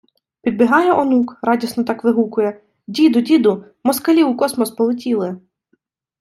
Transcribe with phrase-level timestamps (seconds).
[0.41, 5.39] Підбігає онук, радісно так вигукує: “Діду, діду, москалі у космос полетіли!”